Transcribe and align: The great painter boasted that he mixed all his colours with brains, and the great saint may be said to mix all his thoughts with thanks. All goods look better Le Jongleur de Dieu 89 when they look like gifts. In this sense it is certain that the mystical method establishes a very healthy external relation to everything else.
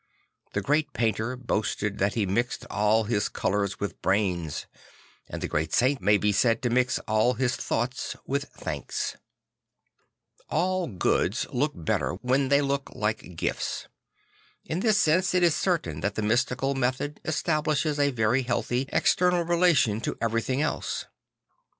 The 0.53 0.61
great 0.63 0.93
painter 0.93 1.35
boasted 1.35 1.99
that 1.99 2.15
he 2.15 2.25
mixed 2.25 2.65
all 2.71 3.03
his 3.03 3.29
colours 3.29 3.79
with 3.79 4.01
brains, 4.01 4.65
and 5.29 5.43
the 5.43 5.47
great 5.47 5.73
saint 5.73 6.01
may 6.01 6.17
be 6.17 6.31
said 6.31 6.63
to 6.63 6.71
mix 6.71 6.97
all 7.07 7.35
his 7.35 7.55
thoughts 7.55 8.15
with 8.25 8.45
thanks. 8.45 9.15
All 10.49 10.87
goods 10.87 11.45
look 11.53 11.73
better 11.75 12.13
Le 12.13 12.15
Jongleur 12.15 12.17
de 12.17 12.17
Dieu 12.17 12.33
89 12.33 12.41
when 12.41 12.49
they 12.49 12.61
look 12.63 12.89
like 12.95 13.35
gifts. 13.35 13.87
In 14.65 14.79
this 14.79 14.97
sense 14.97 15.35
it 15.35 15.43
is 15.43 15.53
certain 15.55 15.99
that 15.99 16.15
the 16.15 16.23
mystical 16.23 16.73
method 16.73 17.21
establishes 17.23 17.99
a 17.99 18.09
very 18.09 18.41
healthy 18.41 18.87
external 18.91 19.43
relation 19.43 20.01
to 20.01 20.17
everything 20.19 20.63
else. 20.63 21.05